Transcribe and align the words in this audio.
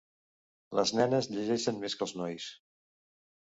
Les 0.79 0.93
nenes 0.99 1.29
llegeixen 1.35 1.77
més 1.85 1.99
que 2.01 2.05
els 2.07 2.15
nois. 2.23 2.49